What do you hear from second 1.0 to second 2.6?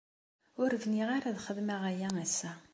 ara ad xedmeɣ aya ass-a.